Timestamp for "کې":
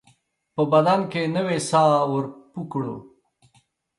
1.11-1.21